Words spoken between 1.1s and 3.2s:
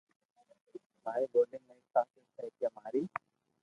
ٻولي ۾ ايڪ خاصيت ھي ڪي ماري